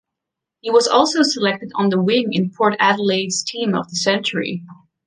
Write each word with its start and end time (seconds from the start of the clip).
He 0.61 0.71
was 0.71 0.87
also 0.87 1.21
selected 1.21 1.71
on 1.75 1.89
the 1.89 2.01
wing 2.01 2.29
in 2.33 2.49
Port 2.49 2.75
Adelaide's 2.79 3.43
Team 3.43 3.75
of 3.75 3.87
the 3.91 3.95
Century. 3.97 4.65